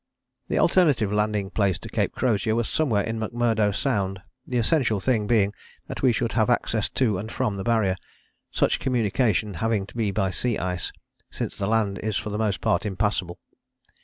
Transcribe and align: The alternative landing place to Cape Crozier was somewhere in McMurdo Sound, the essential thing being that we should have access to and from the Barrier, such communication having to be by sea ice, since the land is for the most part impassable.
The 0.47 0.57
alternative 0.57 1.11
landing 1.13 1.51
place 1.51 1.77
to 1.77 1.87
Cape 1.87 2.13
Crozier 2.15 2.55
was 2.55 2.67
somewhere 2.67 3.03
in 3.03 3.19
McMurdo 3.19 3.71
Sound, 3.75 4.19
the 4.47 4.57
essential 4.57 4.99
thing 4.99 5.27
being 5.27 5.53
that 5.85 6.01
we 6.01 6.11
should 6.11 6.33
have 6.33 6.49
access 6.49 6.89
to 6.89 7.19
and 7.19 7.31
from 7.31 7.55
the 7.55 7.63
Barrier, 7.63 7.97
such 8.49 8.79
communication 8.79 9.53
having 9.61 9.85
to 9.85 9.95
be 9.95 10.09
by 10.09 10.31
sea 10.31 10.57
ice, 10.57 10.91
since 11.29 11.55
the 11.55 11.67
land 11.67 11.99
is 11.99 12.17
for 12.17 12.31
the 12.31 12.39
most 12.39 12.61
part 12.61 12.83
impassable. 12.83 13.37